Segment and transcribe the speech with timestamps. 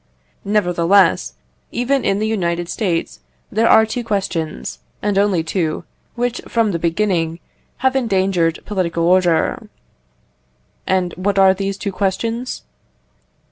[0.45, 1.33] Nevertheless,
[1.71, 3.19] even in the United States,
[3.51, 5.83] there are two questions, and only two,
[6.15, 7.39] which from the beginning
[7.85, 9.69] have endangered political order.
[10.87, 12.63] And what are these two questions?